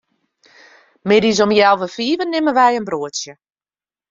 [1.11, 3.33] Middeis om healwei fiven nimme wy in broadsje.